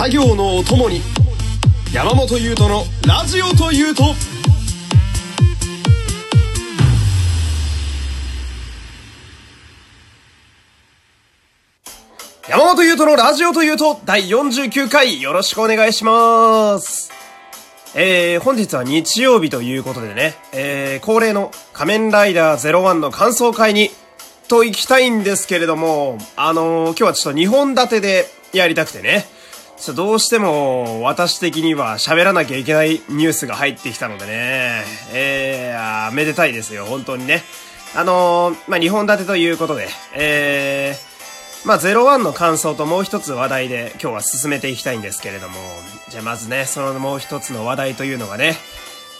[0.00, 1.02] 作業のお供に
[1.92, 4.02] 山本優斗のラジオというと
[12.48, 17.12] 山本優斗のラジオというと第49回よろしくお願いします。
[17.94, 23.90] えー、本日は日曜日ということでね、えー、恒例の仮面ライダー01の感想会に
[24.48, 29.26] と行きたいんですけれども、あのー、今日はちょっと2本立てでやりたくてね、
[29.80, 34.84] ちょどうしても私的には喋らなきゃいけないニュースが入ってきたのでね、
[35.14, 37.42] えー、めでたいですよ、本当にね。
[37.96, 45.54] あのー、まあ、2本立てということで、えー、まあ、01の感想ともう一つ話題で今日は進めていきたいんですけれども、
[46.10, 48.56] じゃあまずね、そのもう一つの話題というのがね、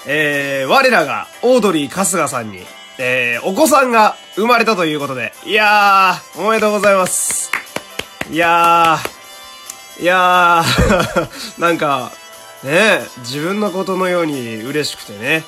[0.07, 2.59] えー、我らがオードリー春日さんに、
[2.99, 7.51] えー、お子さんが生まれたということで、いやー、おめでとうございます。
[8.31, 9.10] いやー、
[10.01, 11.29] いやー
[11.61, 12.13] なんか、
[12.65, 15.45] ね自分のことのように嬉しくてね。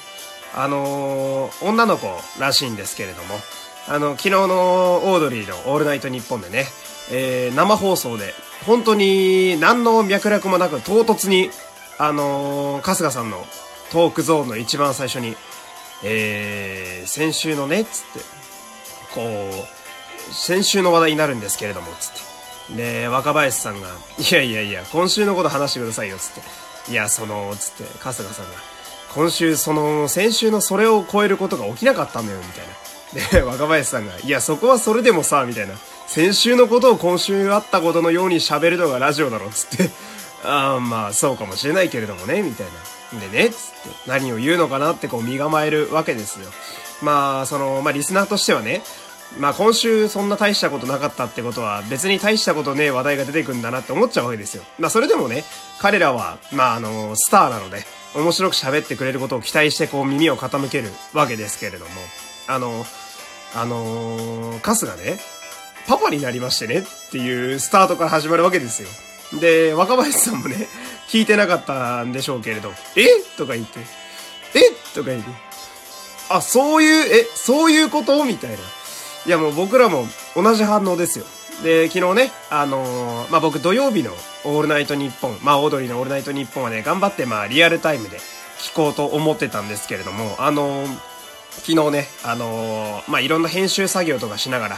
[0.54, 3.40] あのー、女の子らしいんですけれども、
[3.88, 6.66] あの、昨日のオードリーのオールナイトニッポンでね、
[7.10, 8.34] えー、生放送で、
[8.66, 11.50] 本当に何の脈絡もなく唐突に、
[11.98, 13.46] あのー、春日さんの
[13.90, 15.36] トークゾーンの一番最初に、
[16.04, 18.20] えー、先週のね、つって、
[19.14, 19.22] こ
[20.30, 22.31] う、先週の話題になるんですけれども、つって。
[22.70, 26.92] で、若林さんが、いやいやいや、今週のこと話してくださいよ、つって。
[26.92, 28.52] いや、その、つって、春日さんが、
[29.14, 33.42] 今週、その、先週のそれを超えることが起きなかったんだよ、みたいな。
[33.42, 35.74] で、若林さんが、いや、そこはそれでもさ、みたいな。
[36.06, 39.90] 先週のことを今週あったことのように喋るのがラジオだろ、つって。
[40.44, 43.20] ああ、まあ、そうかもしれないけれどもね、みたいな。
[43.20, 46.50] でね、つって、何を言うのかなってこう身構えるわけですよ。
[47.02, 48.82] まあ、その、まあ、リスナーとしてはね、
[49.38, 54.62] まあ今週そんな大したことなかったってことは別に大したことねえ話題が出てくんだなって思っちゃうわけですよ。
[54.78, 55.44] まあそれでもね、
[55.80, 61.90] 彼らは、まああの、スターなので、面白く喋ってくれることを期待してこう耳を傾けるわけですけれども、
[62.46, 62.84] あの、
[63.54, 65.18] あのー、カスがね、
[65.86, 68.88] パパになりましてねっていうスタートから始まるわけですよ。
[69.40, 70.68] で、若林さんもね、
[71.08, 73.06] 聞いてなかったんでしょうけれど、え？
[73.38, 73.80] とか言って、
[74.54, 74.60] え？
[74.94, 75.30] とか言って、
[76.28, 78.24] あ、そういう、え、そういうこと？
[78.24, 78.58] みたいな。
[79.26, 81.24] いやもう僕らも同じ反応ですよ。
[81.62, 84.10] で、昨日ね、あのー、まあ、僕土曜日の
[84.44, 88.18] オールナイトニッポン、まあ、オードリーのオールナイトニッポンはね、頑張ってまあ、リアルタイムで
[88.58, 90.96] 聞こうと思ってたんですけれども、あのー、
[91.76, 94.76] 昨日ね、あのー、まあ、いろんな編集作業とかしながら、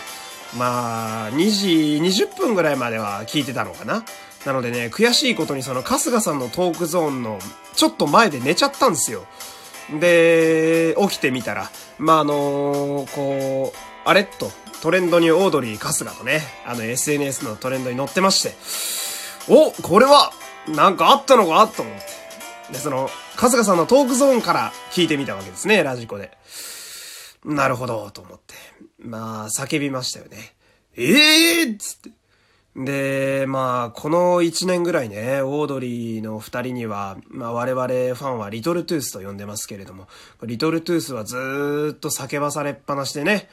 [0.59, 4.05] まあ、2時20分ぐらいまでは聞いてたのかな。
[4.45, 7.39] なのでね、悔しいことにその春日さんのトークゾーンの
[7.75, 9.25] ちょっと前で寝ちゃったんですよ。
[10.01, 14.51] で、起きてみたら、まあ、あのこう、あれと、
[14.83, 18.55] トレンドにオードリー春日とね、あの SNS のトレンドに載ってまして、
[19.53, 20.33] おこれは、
[20.69, 22.73] なんかあったのかと思って。
[22.73, 26.37] で、その、春日さんのトークゾーンから聞いてみたわけですね、ラジコで。
[27.45, 28.55] なるほど、と思って。
[28.99, 30.55] まあ、叫びましたよね。
[30.97, 32.11] ええー、っつって。
[32.77, 40.09] で、まあ、この1年ぐらいね、オードリーの2人には、まあ我々ファンはリトルトゥースと呼んでますけれども、
[40.43, 43.49] リトルトゥースはずーっと叫ばされっぱなしでね、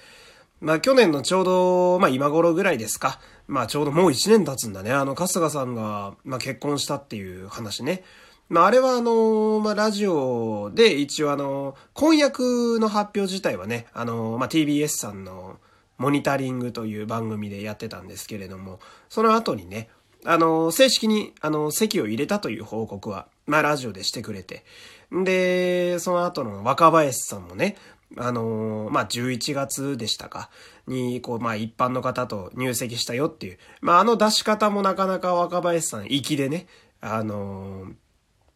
[0.61, 3.19] まあ去年のちょうど、まあ今頃ぐらいですか。
[3.47, 4.91] まあちょうどもう1年経つんだね。
[4.91, 8.03] あの、春日さんが、まあ結婚したっていう話ね。
[8.47, 15.57] まああれはあの、まあラジオで一応あの、婚約の発表自体はね、あの、まあ TBS さんの
[15.97, 18.79] モニタリングという番組でやってたんですけれども、
[19.09, 19.89] その後にね、
[20.25, 24.63] あの、正式に、あの、席を入れたという報告は、まあラジオでしてくれて。
[25.11, 27.75] で、その後の若林さんもね、
[28.17, 30.49] あのー、まあ、11月でしたか、
[30.88, 33.57] に、こう、まあ、一般の方と入籍したよっていう。
[33.81, 36.67] まあ、あの出し方もなかなか若林さん、粋でね、
[36.99, 37.94] あのー、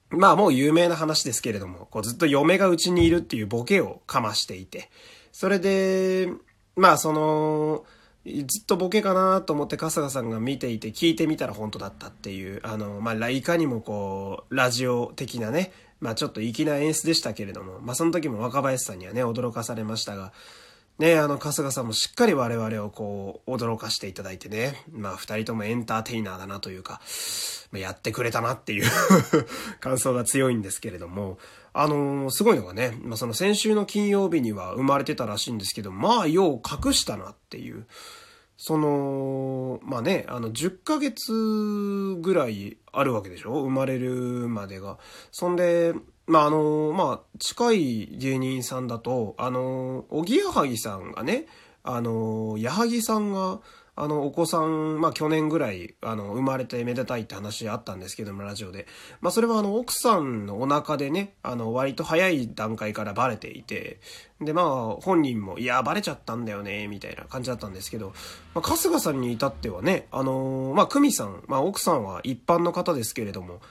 [0.09, 4.89] まあ、もう有名な話ですけれども、こう、ずっと嫁がうちにいるっていうボケをかましていて、
[5.31, 6.29] それで、
[6.75, 7.85] まあ、その、
[8.25, 20.34] ずっとボケかなと思って春日さんが見ていて聞いてみたら本当だったっていう、あの、まあ、いかにもこう、ラジオ的なね、まあちょっと粋な演出でしたけれども、まあその時も若林さんにはね、驚かされましたが、
[20.97, 27.02] ね、あの、春日さんもしっかり我々をこう、驚かしていただいてね、まあ二人ともエンターテイナーだなというか、
[27.72, 28.90] まあ、やってくれたなっていう
[29.82, 31.38] 感想が強いんですけれども、
[31.74, 37.88] あのー、すごいのがね、まあその先週の金曜日には生まれてたらしいんですけど、まあよう隠したなっていう、
[38.57, 41.31] その、まあね、あの、10ヶ月
[42.22, 43.61] ぐらいあるわけでしょ？
[43.61, 44.97] 生まれるまでが。
[45.31, 45.93] そんで、
[46.28, 51.47] まああの、まあ、近い芸人さんだと、あの、おぎやはぎさんがね、
[51.84, 53.59] あの、矢作さんが、
[53.97, 58.88] あの、お子さん、まあ去年ぐらい、あの、生まれてめでたいって話あったんですけども、ラジオで。
[59.22, 64.02] まあそれはあの、奥さんのお腹でね、あの、割と早い段階からバレていて、
[64.42, 68.14] で、まあ、本人も、いや、バレちゃったんだよね、みたいな感じだったんですけど、
[68.53, 73.62] まあ、春日さんに至ってはね、あのー、まあ、久美さん、まあ、奥さんは一般の方ですけれども、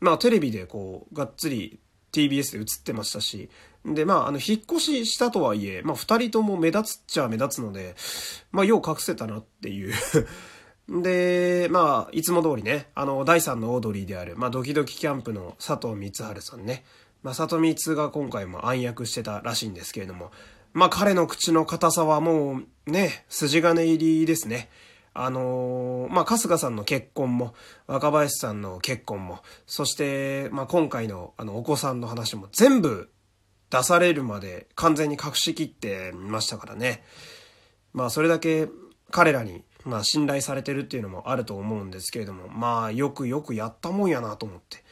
[0.00, 1.78] まあ、テレビでこう、がっつり
[2.12, 3.50] TBS で映ってましたし、
[3.84, 7.94] で、まあ、あの、引っ越ししたとはいえ、まあ、二人とも目立つっちゃ目立つので、
[8.50, 9.94] まあ、よう隠せたなっていう
[11.02, 16.84] で、まあ、いつも通りね、あの、第三のオードリーである、まあ、ドキドキキャンプの佐藤光春さんね、
[17.22, 20.30] まあ、里光が今回も暗躍してたらしいんですけれども、
[20.72, 24.70] まあ、彼の口の硬さはもう、ね、筋金入りですね。
[25.20, 27.54] あのー、まあ、春日さんの結婚も、
[27.88, 33.10] 若林さんの結婚も、そして、まあ、今回のあの、お子さんの話も全部
[33.70, 37.02] 出されるまで完全に隠しきってましたからね。
[37.92, 38.68] まあ、それだけ
[39.10, 44.84] 彼らに、まあ、信頼されてるっていうのもあると思うんですけれども、まあ、よくよくやったもんやなと思って。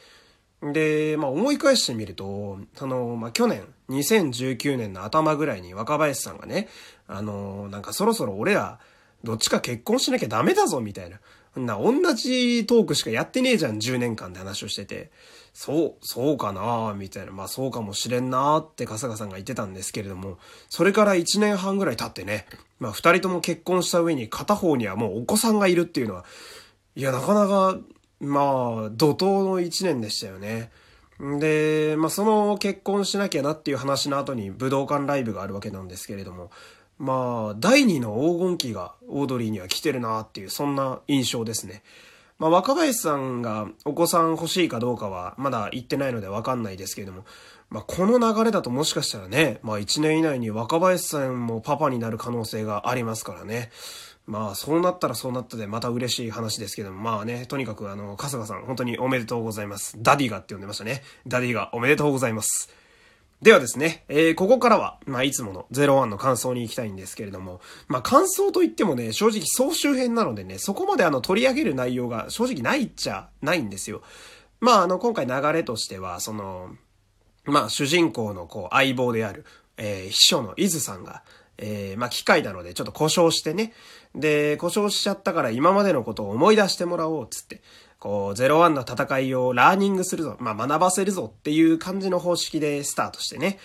[0.73, 6.67] で、まあ、思い返してみると、その、まあ、去年、2019年の頭ぐらいに若林さんがね、
[7.07, 8.79] あの、なんかそろそろ俺ら、
[9.23, 11.19] どっちか結婚しなきゃダメだぞ、みたいな。
[11.55, 15.11] な、同じトークしかやってねえじゃん、10年間で話をしてて。
[15.53, 17.31] そう、そうかなみたいな。
[17.31, 20.37] まあそうかもしれんなって春日さんが言ってたんですけれども、
[20.69, 22.45] それから1年半ぐらい経ってね、
[22.79, 26.25] まあ2人とも結婚した上に片方にはもうお子さんがいるっていうのは、
[26.95, 27.77] いや、なかなか、
[28.19, 28.43] まあ、
[28.91, 30.71] 怒涛の1年でしたよね。
[31.19, 36.51] で、まあその結婚しなきゃなっていう話の後に武道館ライブがあるわけなんですけれども、
[36.99, 41.83] まあ、第二の黄金期がオードリーには来てるなっていう、そんな印象ですね。
[42.39, 47.25] まあ、若林さんがお子さん欲しいかどうかはまだ言ってないのでわかんないですけれども、
[47.69, 53.71] まあ、この流れだともしかしたらね、まあ、1年以内に若林さんもパパになる可能性がありますからね。
[54.27, 59.95] まあ、そうなったらそうなったでまた嬉しい話ですけども、まあね、とにかくあの、春日さん、本当におめでとうございます。
[59.99, 61.01] ダディがって呼んでましたね。
[61.25, 62.69] ダディがおめでとうございます。
[63.41, 74.01] ではですね、えー、ここからは、まあ、いつもの01の感想に行きたいんですけれども、まあ、感想といってもね、正直総集編なのでね、そこまであの、取り上げる内容が正直ないっちゃないんですよ。
[74.59, 76.71] まあ、あの、今回流れとしては、その、
[77.45, 79.45] まあ、主人公のこう、相棒である、
[79.77, 81.21] えー、秘書の伊豆さんが、
[81.59, 83.73] えー、まあ、機械なのでちょっと故障してね。
[84.15, 87.61] で、故障しちゃったから今までのことを思い出してもらおう、つって。
[87.99, 93.59] こう、01の戦いをラーニングするぞ、まあ学ばせるぞっていう感じの方式でスタートしてね。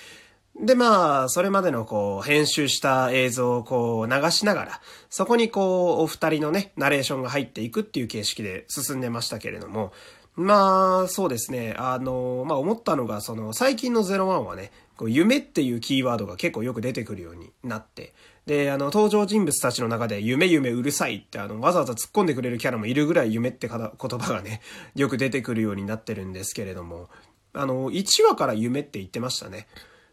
[0.61, 9.93] で、まあ、それまでのこう、編集した映像をこう、流しながら、そこにこう、お二人のね、ナレーションが入っていくっていう形式で進んでましたけれども、
[10.35, 11.75] まあ、そうですね。
[11.79, 18.13] あの、まあ思ったのが、その、最近の01はね、こう夢っていうキーワードが結構よく出てくるようになって、
[18.47, 24.61] で、あの、登場人物たちの中で、夢夢うるさいって、あの、わざわざ突っ込んでくれるキャラもいるぐらい夢って 言葉がね、
[24.95, 27.09] よく出てくるようになってるんですけれども、
[27.53, 29.69] あの、1話から夢って言ってましたね。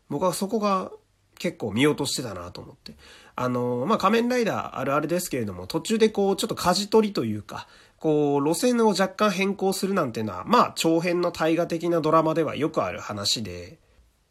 [0.09, 0.91] 僕はそこが
[1.39, 2.95] 結構見落としてたなと思って。
[3.35, 7.67] あの、まあ、仮面ライダーあるあるですけれども、途中でこう、ちょっと舵取りというか、
[7.97, 13.79] こう、路線を若干変更するなんてのは、まあ、長編の大河的なドラマではよくある話で、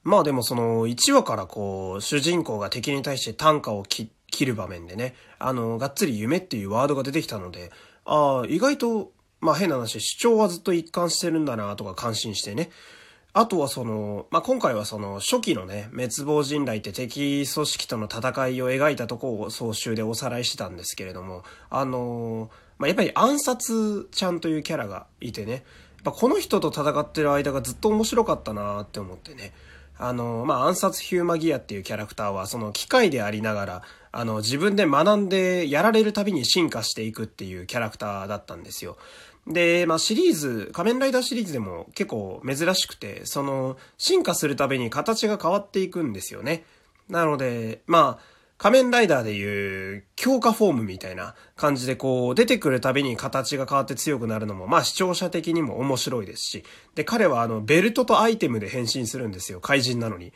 [0.09, 4.11] まあでもその1話からこう主人公が敵に対して短歌を切
[4.41, 7.71] る場面でね、あの、がっつり夢っていうワードが出てきたので、
[8.07, 9.13] ああ、意外と、
[9.43, 12.71] まあ変な話、主張はずっと一貫してるんだなとか感心してね。
[13.35, 22.49] あとはその、まあ、今回はその初期のね、滅亡人雷って敵組織との戦いを描いたとこを総集でおさらいしてたんですけれども、あの
[22.79, 25.63] まあ、やっぱり暗殺ちゃんというキャラがいてね、やっ
[26.05, 29.53] ぱこの人と戦ってる間がずっと面白かったなって思ってね。
[29.99, 38.97] あの、まあ、暗殺ヒューマギアっていうキャラクターは、その機械でありながら、あの、自分で学んでやられるたびに進化していくっていうキャラクターだったんですよ。
[39.47, 46.65] で、まあ、シリーズ、仮面ライダーシリーズでも結構珍しくて、その、進化するたびに形が変わっていくんですよね。
[47.09, 56.65] なので、まあ、仮面ライダーでいう強化フォームみたいな感じでこう出てくるたびに形が変わって強くなるのもまあ視聴者的にも面白いですし、
[56.97, 59.61] で、彼はあのベルトとアイテムで変身するんですよ。
[59.61, 60.33] 怪人なのに。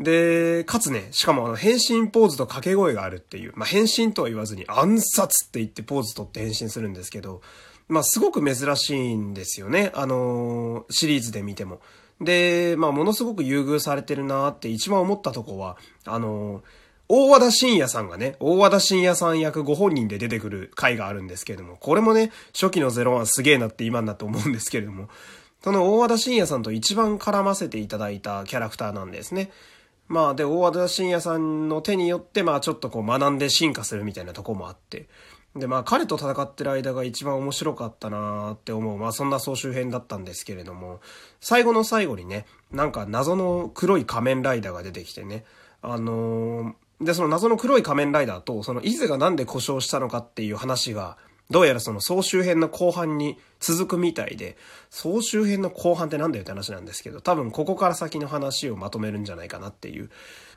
[0.00, 7.40] で、かつね、しかもあの変身ポーズと掛け声があるっていう、まあ変身とは言わずに暗殺って言ってポーズ取って変身するんですけど、
[7.86, 9.92] まあすごく珍しいんですよね。
[9.94, 11.80] あのー、シリーズで見ても。
[12.20, 25.08] で、まあものすごく優遇されてるなって一番思ったとこは、あのー大和田信也さんがね、大和田信也さん役ご本人で出てくる回があるんですけれども、これもね、初期の01すげえなって今になって思うんですけれども、
[25.62, 29.50] その大和田信也さんと一番絡ませていただいたキャラクターなんですね。
[30.08, 35.08] まあで、大和田信也さんの手によって、まあちょっとこう学んで進化するみたいなとこもあって。
[35.56, 41.00] で、まあ彼と戦ってる間が一番面白かったなーって思う、まあそんな総集編だったんですけれども、
[41.40, 45.44] 最後の最後にね、なんか謎の黒い仮面ライダーが出てきてね、
[45.80, 51.16] あのー、で、その謎の黒い仮面ライダーと、その伊豆がなんで故障したのかっていう話が、
[51.50, 54.56] どうやらその総集編の後半に続くみたいで、
[54.90, 60.10] 総集編の後半ってなんだよって話なんですけど、多分ここから先の話をまとめるんじゃないかなっていう。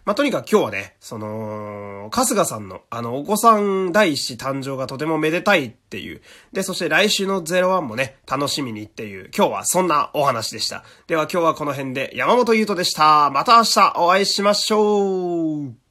[0.06, 6.22] まあ、とにかく今日はね、その、春日さんの、あの、お子さん第一子誕生がとてもめでたいっていう。
[6.53, 10.86] で、そして来週の01もね、楽しみにっていう、今日はそんなお話でした。
[11.08, 13.29] では今日はこの辺で山本優斗でした。
[13.32, 15.87] また明日お会いしましょう